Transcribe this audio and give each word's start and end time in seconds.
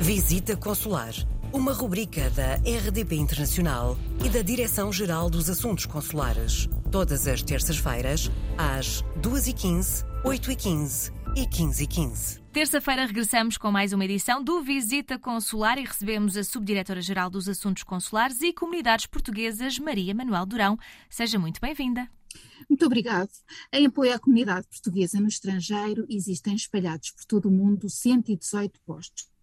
Visita 0.00 0.54
Consular, 0.54 1.14
uma 1.52 1.72
rubrica 1.72 2.28
da 2.30 2.56
RDP 2.56 3.16
Internacional 3.16 3.96
e 4.24 4.28
da 4.28 4.42
Direção-Geral 4.42 5.30
dos 5.30 5.48
Assuntos 5.48 5.86
Consulares. 5.86 6.68
Todas 6.92 7.26
as 7.26 7.42
terças-feiras, 7.42 8.30
às 8.58 9.02
2h15, 9.20 10.04
8h15 10.22 11.12
e 11.34 11.46
15h15. 11.46 12.42
Terça-feira 12.52 13.06
regressamos 13.06 13.56
com 13.56 13.72
mais 13.72 13.94
uma 13.94 14.04
edição 14.04 14.44
do 14.44 14.62
Visita 14.62 15.18
Consular 15.18 15.78
e 15.78 15.84
recebemos 15.84 16.36
a 16.36 16.44
Subdiretora-Geral 16.44 17.30
dos 17.30 17.48
Assuntos 17.48 17.82
Consulares 17.82 18.42
e 18.42 18.52
Comunidades 18.52 19.06
Portuguesas, 19.06 19.78
Maria 19.78 20.14
Manuel 20.14 20.44
Durão. 20.44 20.78
Seja 21.08 21.38
muito 21.38 21.58
bem-vinda. 21.58 22.06
Muito 22.68 22.84
obrigado. 22.84 23.30
Em 23.72 23.86
apoio 23.86 24.14
à 24.14 24.18
comunidade 24.18 24.68
portuguesa 24.68 25.18
no 25.18 25.26
estrangeiro, 25.26 26.04
existem 26.08 26.54
espalhados 26.54 27.12
por 27.12 27.24
todo 27.24 27.48
o 27.48 27.50
mundo 27.50 27.88
118 27.88 28.78
postos 28.84 29.35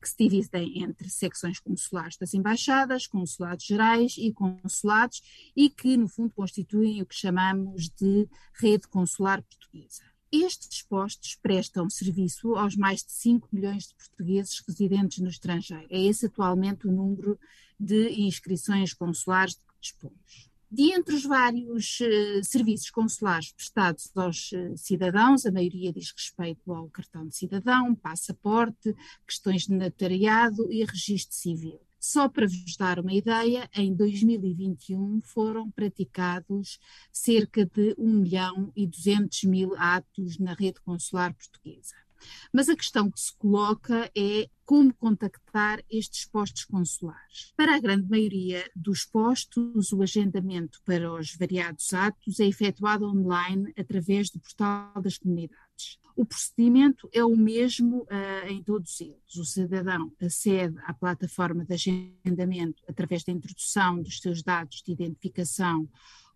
que 0.00 0.08
se 0.08 0.16
dividem 0.16 0.82
entre 0.82 1.08
secções 1.08 1.58
consulares 1.58 2.16
das 2.16 2.34
embaixadas, 2.34 3.06
consulados 3.06 3.64
gerais 3.64 4.14
e 4.16 4.32
consulados, 4.32 5.22
e 5.56 5.68
que, 5.68 5.96
no 5.96 6.08
fundo, 6.08 6.32
constituem 6.32 7.02
o 7.02 7.06
que 7.06 7.14
chamamos 7.14 7.88
de 7.88 8.28
rede 8.54 8.88
consular 8.88 9.42
portuguesa. 9.42 10.02
Estes 10.32 10.82
postos 10.82 11.34
prestam 11.34 11.90
serviço 11.90 12.54
aos 12.54 12.76
mais 12.76 13.02
de 13.02 13.10
5 13.10 13.48
milhões 13.50 13.88
de 13.88 13.94
portugueses 13.94 14.62
residentes 14.66 15.18
no 15.18 15.28
estrangeiro. 15.28 15.88
É 15.90 16.00
esse 16.00 16.26
atualmente 16.26 16.86
o 16.86 16.92
número 16.92 17.38
de 17.78 18.10
inscrições 18.20 18.94
consulares 18.94 19.54
de 19.54 19.60
que 19.60 19.74
dispomos. 19.80 20.49
De 20.72 20.94
entre 20.94 21.16
os 21.16 21.24
vários 21.24 21.98
uh, 21.98 22.44
serviços 22.44 22.90
consulares 22.90 23.50
prestados 23.50 24.08
aos 24.14 24.52
uh, 24.52 24.76
cidadãos, 24.76 25.44
a 25.44 25.50
maioria 25.50 25.92
diz 25.92 26.12
respeito 26.12 26.72
ao 26.72 26.88
cartão 26.88 27.26
de 27.26 27.34
cidadão, 27.34 27.92
passaporte, 27.92 28.94
questões 29.26 29.66
de 29.66 29.74
notariado 29.74 30.70
e 30.70 30.84
registro 30.84 31.34
civil. 31.34 31.80
Só 31.98 32.28
para 32.28 32.46
vos 32.46 32.76
dar 32.76 33.00
uma 33.00 33.12
ideia, 33.12 33.68
em 33.74 33.92
2021 33.92 35.20
foram 35.22 35.68
praticados 35.72 36.78
cerca 37.10 37.66
de 37.66 37.92
1 37.98 38.08
milhão 38.08 38.72
e 38.76 38.86
200 38.86 39.42
mil 39.44 39.74
atos 39.76 40.38
na 40.38 40.54
rede 40.54 40.80
consular 40.82 41.34
portuguesa. 41.34 41.96
Mas 42.52 42.68
a 42.68 42.76
questão 42.76 43.10
que 43.10 43.20
se 43.20 43.36
coloca 43.36 44.10
é 44.16 44.48
como 44.64 44.94
contactar 44.94 45.82
estes 45.90 46.26
postos 46.26 46.64
consulares. 46.64 47.52
Para 47.56 47.74
a 47.74 47.80
grande 47.80 48.08
maioria 48.08 48.64
dos 48.74 49.04
postos, 49.04 49.92
o 49.92 50.00
agendamento 50.00 50.80
para 50.84 51.12
os 51.12 51.34
variados 51.34 51.92
atos 51.92 52.38
é 52.38 52.46
efetuado 52.46 53.04
online 53.04 53.72
através 53.76 54.30
do 54.30 54.38
portal 54.38 55.02
das 55.02 55.18
comunidades. 55.18 55.98
O 56.14 56.24
procedimento 56.24 57.08
é 57.12 57.24
o 57.24 57.36
mesmo 57.36 58.02
uh, 58.02 58.48
em 58.48 58.62
todos 58.62 59.00
eles. 59.00 59.34
O 59.36 59.44
cidadão 59.44 60.12
acede 60.20 60.76
à 60.84 60.92
plataforma 60.92 61.64
de 61.64 61.74
agendamento 61.74 62.82
através 62.86 63.24
da 63.24 63.32
introdução 63.32 64.02
dos 64.02 64.20
seus 64.20 64.42
dados 64.42 64.82
de 64.84 64.92
identificação 64.92 65.88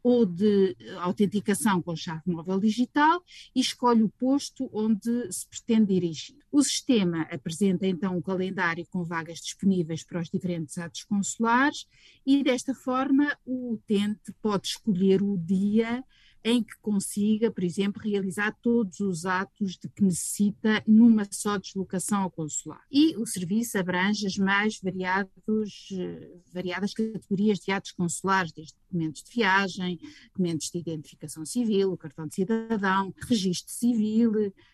ou 0.05 0.27
de 0.27 0.77
autenticação 1.01 1.81
com 1.81 1.97
chave 1.97 2.21
móvel 2.27 2.61
digital 2.61 3.25
e 3.57 3.61
escolhe 3.61 4.03
o 4.03 4.11
posto 4.11 4.69
onde 4.71 5.33
se 5.33 5.49
pretende 5.49 5.95
dirigir. 5.95 6.37
O 6.53 6.63
sistema 6.63 7.23
apresenta 7.23 7.87
então 7.87 8.15
um 8.15 8.21
calendário 8.21 8.87
com 8.91 9.03
vagas 9.03 9.39
disponíveis 9.39 10.05
para 10.05 10.21
os 10.21 10.29
diferentes 10.29 10.77
atos 10.77 11.05
consulares 11.05 11.87
e 12.27 12.45
desta 12.45 12.75
forma 12.75 13.35
o 13.47 13.73
utente 13.73 14.31
pode 14.43 14.69
escolher 14.69 15.23
o 15.23 15.39
dia 15.39 16.05
em 16.45 16.63
que 16.63 16.77
consiga, 16.83 17.51
por 17.51 17.65
exemplo, 17.65 18.03
realizar 18.03 18.55
todos 18.61 19.01
os 19.01 19.25
atos 19.25 19.79
de 19.79 19.89
que 19.89 20.05
necessita 20.05 20.85
numa 20.87 21.27
só 21.31 21.57
deslocação 21.57 22.23
ao 22.23 22.31
consulado. 22.31 22.83
E 22.91 23.17
o 23.17 23.25
serviço 23.25 23.79
abrange 23.79 24.27
as 24.27 24.37
mais 24.37 24.79
variados, 24.79 25.89
eh, 25.93 26.31
variadas 26.53 26.93
categorias 26.93 27.59
de 27.61 27.73
atos 27.73 27.93
consulares, 27.93 28.53
desde 28.53 28.75
documentos 28.95 29.25
de 29.25 29.35
viagem, 29.35 29.99
documentos 30.29 30.71
de 30.71 30.79
identificação 30.79 31.45
civil, 31.45 31.93
o 31.93 31.97
cartão 31.97 32.27
de 32.27 32.37
cidadão, 32.37 33.13
registro 33.29 33.73
civil, 33.73 34.33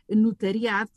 notariado, 0.09 0.91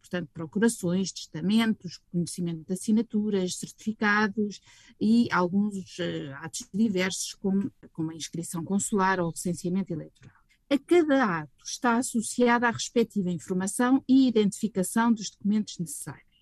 portanto, 0.00 0.28
procurações, 0.34 1.12
testamentos, 1.12 2.00
conhecimento 2.10 2.64
de 2.66 2.72
assinaturas, 2.72 3.56
certificados 3.56 4.60
e 5.00 5.28
alguns 5.30 5.98
uh, 5.98 6.34
atos 6.40 6.68
diversos, 6.74 7.34
como, 7.34 7.70
como 7.92 8.10
a 8.10 8.14
inscrição 8.14 8.64
consular 8.64 9.20
ou 9.20 9.30
recenseamento 9.30 9.92
eleitoral. 9.92 10.34
A 10.68 10.78
cada 10.78 11.40
ato 11.40 11.64
está 11.64 11.98
associada 11.98 12.66
a 12.66 12.70
respectiva 12.70 13.30
informação 13.30 14.02
e 14.08 14.26
identificação 14.26 15.12
dos 15.12 15.30
documentos 15.30 15.78
necessários. 15.78 16.33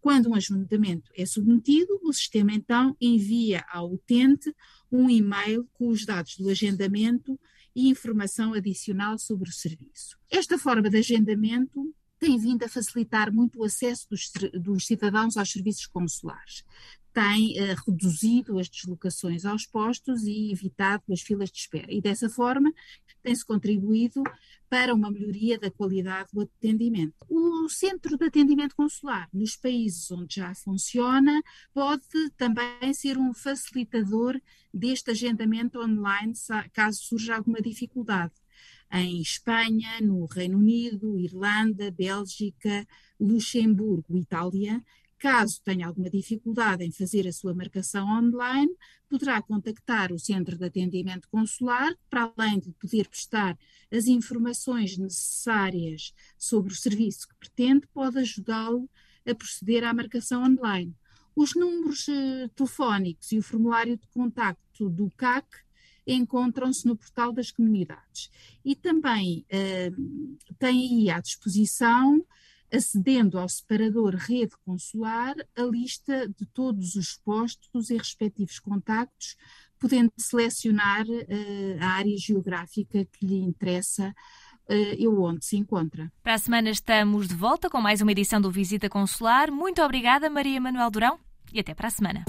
Quando 0.00 0.30
um 0.30 0.34
ajuntamenento 0.34 1.10
é 1.16 1.26
submetido, 1.26 1.98
o 2.02 2.12
sistema 2.12 2.52
então 2.52 2.96
envia 3.00 3.64
ao 3.70 3.92
utente 3.92 4.54
um 4.90 5.08
e-mail 5.08 5.68
com 5.72 5.88
os 5.88 6.04
dados 6.04 6.36
do 6.36 6.48
agendamento 6.48 7.38
e 7.74 7.88
informação 7.88 8.54
adicional 8.54 9.18
sobre 9.18 9.48
o 9.48 9.52
serviço. 9.52 10.18
Esta 10.30 10.58
forma 10.58 10.90
de 10.90 10.98
agendamento 10.98 11.94
tem 12.20 12.38
vindo 12.38 12.62
a 12.62 12.68
facilitar 12.68 13.32
muito 13.32 13.58
o 13.58 13.64
acesso 13.64 14.06
dos, 14.10 14.30
dos 14.62 14.86
cidadãos 14.86 15.38
aos 15.38 15.50
serviços 15.50 15.86
consulares. 15.86 16.62
Tem 17.12 17.60
uh, 17.60 17.74
reduzido 17.84 18.58
as 18.58 18.68
deslocações 18.68 19.44
aos 19.44 19.66
postos 19.66 20.22
e 20.22 20.52
evitado 20.52 21.02
as 21.10 21.22
filas 21.22 21.50
de 21.50 21.58
espera. 21.58 21.92
E 21.92 22.00
dessa 22.00 22.28
forma 22.28 22.72
tem-se 23.22 23.44
contribuído 23.44 24.22
para 24.68 24.94
uma 24.94 25.10
melhoria 25.10 25.58
da 25.58 25.70
qualidade 25.70 26.28
do 26.32 26.42
atendimento. 26.42 27.14
O 27.28 27.68
centro 27.68 28.16
de 28.16 28.24
atendimento 28.26 28.76
consular, 28.76 29.28
nos 29.32 29.56
países 29.56 30.10
onde 30.10 30.36
já 30.36 30.54
funciona, 30.54 31.42
pode 31.74 32.30
também 32.36 32.94
ser 32.94 33.18
um 33.18 33.34
facilitador 33.34 34.40
deste 34.72 35.10
agendamento 35.10 35.80
online, 35.80 36.32
caso 36.72 37.00
surja 37.02 37.36
alguma 37.36 37.60
dificuldade. 37.60 38.32
Em 38.92 39.20
Espanha, 39.20 40.00
no 40.00 40.26
Reino 40.26 40.58
Unido, 40.58 41.18
Irlanda, 41.18 41.90
Bélgica, 41.90 42.86
Luxemburgo, 43.18 44.16
Itália, 44.16 44.82
Caso 45.20 45.60
tenha 45.62 45.86
alguma 45.86 46.08
dificuldade 46.08 46.82
em 46.82 46.90
fazer 46.90 47.28
a 47.28 47.32
sua 47.32 47.52
marcação 47.52 48.08
online, 48.08 48.74
poderá 49.06 49.42
contactar 49.42 50.10
o 50.12 50.18
Centro 50.18 50.56
de 50.56 50.64
Atendimento 50.64 51.28
Consular, 51.28 51.94
para 52.08 52.32
além 52.34 52.58
de 52.58 52.72
poder 52.72 53.06
prestar 53.06 53.54
as 53.92 54.06
informações 54.06 54.96
necessárias 54.96 56.14
sobre 56.38 56.72
o 56.72 56.76
serviço 56.76 57.28
que 57.28 57.34
pretende, 57.34 57.86
pode 57.92 58.18
ajudá-lo 58.18 58.88
a 59.26 59.34
proceder 59.34 59.84
à 59.84 59.92
marcação 59.92 60.42
online. 60.42 60.96
Os 61.36 61.54
números 61.54 62.08
uh, 62.08 62.48
telefónicos 62.54 63.30
e 63.30 63.38
o 63.38 63.42
formulário 63.42 63.98
de 63.98 64.06
contacto 64.08 64.88
do 64.88 65.10
CAC 65.18 65.46
encontram-se 66.06 66.86
no 66.86 66.96
portal 66.96 67.32
das 67.32 67.50
comunidades. 67.50 68.30
E 68.64 68.74
também 68.74 69.44
uh, 69.52 70.38
tem 70.58 71.00
aí 71.00 71.10
à 71.10 71.20
disposição 71.20 72.24
acedendo 72.72 73.38
ao 73.38 73.48
separador 73.48 74.14
rede 74.14 74.52
consular 74.64 75.34
a 75.56 75.62
lista 75.62 76.28
de 76.28 76.46
todos 76.46 76.94
os 76.94 77.16
postos 77.16 77.90
e 77.90 77.96
respectivos 77.96 78.58
contactos, 78.58 79.36
podendo 79.78 80.12
selecionar 80.16 81.06
uh, 81.06 81.78
a 81.80 81.86
área 81.86 82.16
geográfica 82.16 83.04
que 83.04 83.26
lhe 83.26 83.38
interessa 83.38 84.14
uh, 84.68 84.94
e 84.96 85.08
onde 85.08 85.44
se 85.44 85.56
encontra. 85.56 86.12
Para 86.22 86.34
a 86.34 86.38
semana 86.38 86.70
estamos 86.70 87.26
de 87.26 87.34
volta 87.34 87.68
com 87.68 87.80
mais 87.80 88.00
uma 88.00 88.12
edição 88.12 88.40
do 88.40 88.50
Visita 88.50 88.88
Consular. 88.88 89.50
Muito 89.50 89.82
obrigada, 89.82 90.30
Maria 90.30 90.60
Manuel 90.60 90.90
Durão, 90.90 91.18
e 91.52 91.60
até 91.60 91.74
para 91.74 91.88
a 91.88 91.90
semana. 91.90 92.24